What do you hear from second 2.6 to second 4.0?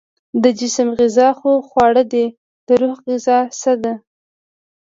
د روح غذا څه ده؟